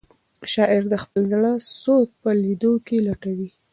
[0.53, 1.51] شاعر د خپل زړه
[1.81, 3.49] سود په لیدو کې لټوي.